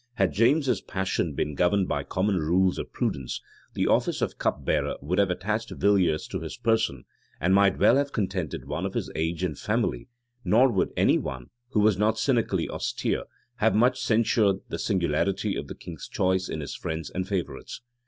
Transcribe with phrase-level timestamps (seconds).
[0.15, 3.39] Had James's passion been governed by common rules of prudence,
[3.75, 7.05] the office of cup bearer would have attached Villiers to his person,
[7.39, 10.07] and might well have contented one of his age and family;
[10.43, 13.25] nor would any one, who was not cynically austere,
[13.57, 17.81] have much censured the singularity of the king's choice in his friends and favorites.